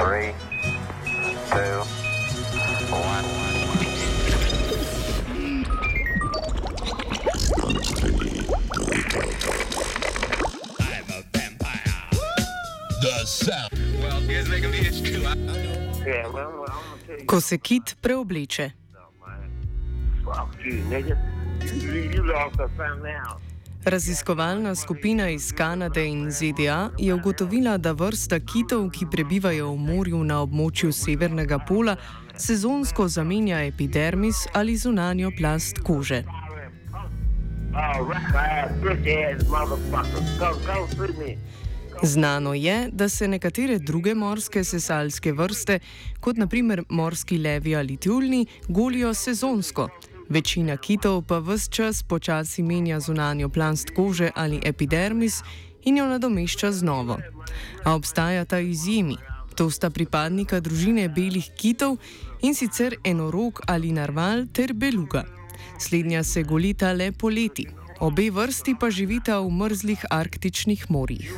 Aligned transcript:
Three, 0.00 0.32
two, 1.50 1.84
one. 2.90 3.24
I'm 10.80 11.10
a 11.10 11.22
vampire. 11.32 11.94
The 13.02 13.26
sound. 13.26 13.72
Well, 14.00 14.20
guess 14.26 14.48
they 14.48 14.60
can 14.62 14.70
be 14.70 14.86
as 14.86 15.02
too. 15.02 15.22
I 15.26 15.34
Yeah, 16.06 16.28
well, 16.28 16.50
well, 16.50 16.66
I'm 16.70 16.90
gonna 16.90 17.02
tell 17.06 17.18
you 17.18 17.26
Ko 17.26 17.40
se 17.40 17.58
kit 17.58 17.94
preobleče. 18.00 18.72
Fuck 20.24 20.56
you, 20.64 20.82
nigga. 20.88 21.18
You, 21.82 22.10
you 22.10 22.22
lost 22.24 22.58
a 22.58 22.68
family 22.70 23.12
house. 23.12 23.49
Raziskovalna 23.84 24.74
skupina 24.74 25.28
iz 25.30 25.52
Kanade 25.52 26.06
in 26.06 26.30
ZDA 26.30 26.90
je 26.98 27.14
ugotovila, 27.14 27.78
da 27.78 27.92
vrsta 27.92 28.36
kitov, 28.40 28.90
ki 28.90 29.06
prebivajo 29.10 29.70
v 29.72 29.78
morju 29.78 30.20
na 30.24 30.42
območju 30.44 30.92
Severnega 30.92 31.58
pola, 31.64 31.94
sezonsko 32.36 33.08
zamenja 33.08 33.62
epidermis 33.64 34.44
ali 34.52 34.76
zunanjo 34.76 35.30
plast 35.38 35.80
kože. 35.80 36.22
Znano 42.02 42.54
je, 42.54 42.88
da 42.92 43.08
se 43.08 43.28
nekatere 43.28 43.78
druge 43.78 44.14
morske 44.14 44.64
sesalske 44.64 45.32
vrste, 45.32 45.78
kot 46.20 46.36
naprimer 46.36 46.84
morski 46.88 47.38
levi 47.38 47.76
ali 47.76 47.96
tjulni, 47.96 48.46
golijo 48.68 49.14
sezonsko. 49.14 49.88
Večina 50.30 50.76
kitov 50.76 51.26
pa 51.26 51.42
vse 51.42 51.70
čas 51.70 52.02
počasi 52.06 52.62
menja 52.62 53.00
zunanjo 53.00 53.48
plast 53.48 53.90
kože 53.90 54.30
ali 54.34 54.60
epidermis 54.62 55.42
in 55.82 55.98
jo 55.98 56.06
nadomešča 56.06 56.70
z 56.72 56.82
novo. 56.82 57.18
A 57.84 57.94
obstajata 57.94 58.60
izjemi. 58.62 59.16
To 59.58 59.66
sta 59.70 59.90
pripadnika 59.90 60.60
družine 60.60 61.08
belih 61.08 61.50
kitov 61.58 61.98
in 62.46 62.54
sicer 62.54 62.94
enorog 63.04 63.60
ali 63.66 63.90
narval 63.92 64.46
ter 64.52 64.72
beluga. 64.72 65.24
Slednja 65.78 66.22
se 66.24 66.42
golita 66.42 66.92
le 66.92 67.10
poleti, 67.12 67.66
obe 67.98 68.30
vrsti 68.30 68.76
pa 68.80 68.90
živita 68.90 69.40
v 69.40 69.50
mrzlih 69.50 70.04
arktičnih 70.10 70.90
morjih. 70.90 71.34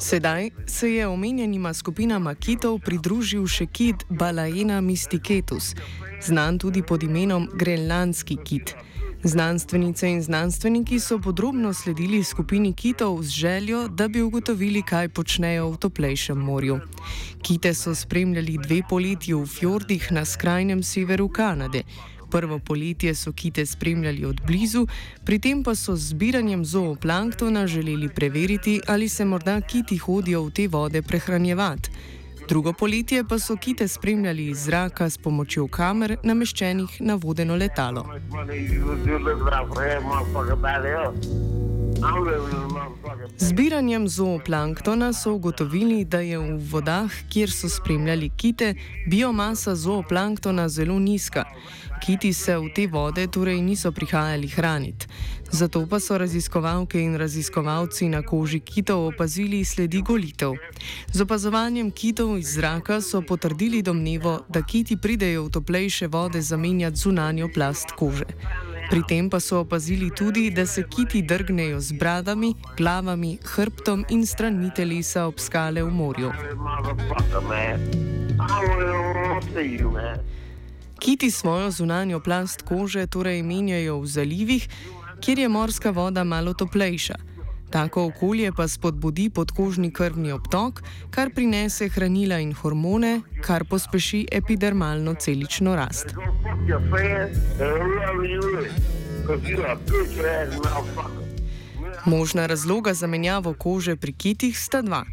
Sedaj 0.00 0.50
se 0.66 0.90
je 0.94 1.06
omenjenima 1.06 1.74
skupinama 1.74 2.34
kitov 2.34 2.78
pridružil 2.78 3.46
še 3.46 3.66
kit 3.66 4.04
Balaena 4.08 4.80
mysticetus, 4.80 5.74
znan 6.24 6.58
tudi 6.58 6.82
pod 6.82 7.02
imenom 7.02 7.48
grenlandski 7.54 8.36
kit. 8.44 8.74
Znanstvenice 9.24 10.08
in 10.10 10.22
znanstveniki 10.22 11.00
so 11.00 11.18
podrobno 11.18 11.72
sledili 11.72 12.24
skupini 12.24 12.72
kitov 12.72 13.22
z 13.22 13.28
željo, 13.28 13.88
da 13.88 14.08
bi 14.08 14.22
ugotovili, 14.22 14.82
kaj 14.82 15.08
počnejo 15.08 15.70
v 15.70 15.76
toplejšem 15.76 16.38
morju. 16.38 16.80
Kite 17.42 17.74
so 17.74 17.94
spremljali 17.94 18.58
dve 18.58 18.82
poletji 18.88 19.34
v 19.34 19.46
fjordih 19.46 20.12
na 20.12 20.24
skrajnem 20.24 20.82
severu 20.82 21.28
Kanade. 21.28 21.82
Prvo 22.34 22.58
poletje 22.58 23.14
so 23.14 23.32
kite 23.32 23.66
spremljali 23.66 24.24
od 24.24 24.40
blizu, 24.46 24.86
pri 25.24 25.38
tem 25.38 25.62
pa 25.62 25.74
so 25.74 25.94
z 25.96 26.08
zbiranjem 26.08 26.64
zooplanktona 26.64 27.66
želeli 27.66 28.08
preveriti, 28.08 28.80
ali 28.86 29.08
se 29.08 29.24
morda 29.24 29.60
kiti 29.60 29.98
hodijo 29.98 30.42
v 30.42 30.50
te 30.50 30.68
vode 30.68 31.02
prehranjevati. 31.02 31.90
Drugo 32.48 32.72
poletje 32.72 33.24
pa 33.24 33.38
so 33.38 33.56
kite 33.56 33.88
spremljali 33.88 34.46
iz 34.46 34.64
zraka 34.64 35.10
s 35.10 35.18
pomočjo 35.18 35.68
kamer, 35.68 36.16
nameščenih 36.22 36.96
na 37.00 37.14
vodeno 37.14 37.56
letalo. 37.56 38.02
How 42.04 42.24
zbiranjem 43.38 44.08
zooplanktona 44.08 45.12
so 45.12 45.32
ugotovili, 45.32 46.04
da 46.04 46.20
je 46.20 46.38
v 46.38 46.58
vodah, 46.70 47.10
kjer 47.28 47.50
so 47.50 47.68
spremljali 47.68 48.30
kite, 48.36 48.74
biomasa 49.06 49.74
zooplanktona 49.74 50.68
zelo 50.68 50.98
nizka. 50.98 51.44
Kiti 52.06 52.32
se 52.32 52.56
v 52.58 52.68
te 52.74 52.86
vode 52.86 53.26
torej 53.26 53.62
niso 53.62 53.92
prihajali 53.92 54.48
hraniti. 54.48 55.06
Zato 55.50 55.86
pa 55.86 56.00
so 56.00 56.18
raziskovalke 56.18 57.00
in 57.00 57.16
raziskovalci 57.16 58.08
na 58.08 58.22
koži 58.22 58.60
kitov 58.60 59.06
opazili 59.06 59.64
sledi 59.64 60.02
golitev. 60.02 60.56
Z 61.12 61.20
opazovanjem 61.22 61.90
kitov 61.90 62.38
iz 62.38 62.54
zraka 62.54 63.00
so 63.00 63.22
potrdili 63.22 63.82
domnevo, 63.82 64.40
da 64.48 64.62
kiti 64.62 64.96
pridejo 64.96 65.44
v 65.44 65.50
toplejše 65.50 66.06
vode 66.06 66.42
zamenjati 66.42 66.96
zunanjo 66.96 67.48
plast 67.54 67.94
kože. 67.96 68.26
Pri 68.90 69.02
tem 69.08 69.30
pa 69.30 69.40
so 69.40 69.60
opazili 69.60 70.10
tudi, 70.10 70.50
da 70.50 70.66
se 70.66 70.84
kiti 70.88 71.22
drgnejo 71.22 71.80
z 71.80 71.92
bradami, 71.92 72.54
glavami, 72.76 73.38
hrbtom 73.44 74.04
in 74.08 74.26
stranmi 74.26 74.70
telesa 74.74 75.26
ob 75.26 75.40
skale 75.40 75.82
v 75.82 75.90
morju. 75.90 76.30
Kiti 80.98 81.30
svojo 81.30 81.70
zunanjo 81.70 82.20
plast 82.20 82.62
kože 82.62 83.06
torej 83.06 83.42
menjajo 83.42 84.00
v 84.00 84.06
zalivih, 84.06 84.68
kjer 85.20 85.38
je 85.38 85.48
morska 85.48 85.90
voda 85.90 86.24
malo 86.24 86.54
toplejša. 86.54 87.33
Tako 87.74 88.04
okolje 88.04 88.52
pa 88.52 88.68
spodbudi 88.68 89.30
podkožni 89.30 89.88
krvni 89.92 90.30
obtok, 90.32 90.82
kar 91.10 91.30
prinese 91.34 91.88
hranila 91.88 92.38
in 92.38 92.52
hormone, 92.54 93.20
kar 93.42 93.64
pospeši 93.64 94.28
epidermalno 94.32 95.14
celično 95.14 95.74
rast. 95.76 96.14
Go 96.14 96.22
fuck 96.22 96.68
your 96.68 96.82
friends 96.90 97.38
and 97.58 97.82
whoever 97.82 98.24
you 98.30 98.62
is. 98.62 98.72
Cause 99.26 99.50
you 99.50 99.58
a 99.66 99.76
bitch 99.76 100.22
ass 100.22 100.54
motherfucker. 100.54 101.23
Možna 102.04 102.46
razloga 102.46 102.94
za 102.94 103.06
menjavo 103.06 103.54
kože 103.54 103.96
pri 103.96 104.12
kitih 104.12 104.58
sta 104.58 104.82
dva. 104.82 105.04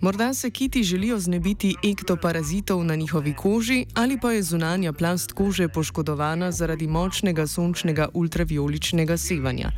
Morda 0.00 0.34
se 0.34 0.50
kiti 0.50 0.82
želijo 0.82 1.18
znebiti 1.18 1.76
ektoparazitov 1.84 2.84
na 2.84 2.94
njihovi 2.94 3.34
koži, 3.36 3.86
ali 3.94 4.18
pa 4.20 4.32
je 4.32 4.42
zunanja 4.42 4.92
plast 4.92 5.32
kože 5.32 5.68
poškodovana 5.68 6.52
zaradi 6.52 6.86
močnega 6.86 7.46
sončnega 7.46 8.08
ultravioličnega 8.14 9.16
sevanja. 9.16 9.70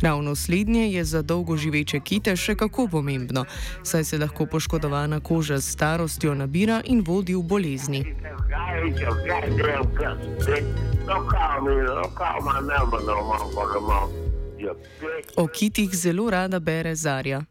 Ravno 0.00 0.34
slednje 0.34 0.92
je 0.92 1.04
za 1.04 1.22
dolgoživeče 1.22 2.00
kite 2.00 2.36
še 2.36 2.54
kako 2.54 2.88
pomembno, 2.88 3.44
saj 3.82 4.04
se 4.04 4.18
lahko 4.18 4.46
poškodovana 4.46 5.20
koža 5.20 5.60
s 5.60 5.72
starostjo 5.72 6.34
nabira 6.34 6.80
in 6.84 7.04
vodi 7.06 7.34
v 7.34 7.42
bolezni. 7.42 7.98
I 7.98 8.90
hate 8.90 9.00
your 9.00 9.16
goddamn 9.26 9.84
guts, 9.94 10.46
bitch. 10.46 10.94
Don't 11.06 11.28
call 11.28 11.60
me. 11.60 11.74
Don't 11.86 12.14
call 12.14 12.40
my 12.40 12.60
number 12.60 13.00
no 13.06 13.22
motherfucker, 13.22 13.80
mom. 13.80 14.08
You 14.08 14.08
bitch. 14.12 14.23
O 15.36 15.46
kitih 15.46 15.90
zelo 15.90 16.30
rada 16.30 16.60
bere 16.60 16.94
Zarja. 16.94 17.46